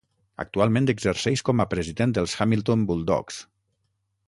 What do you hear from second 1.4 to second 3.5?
com a president dels Hamilton Bulldogs.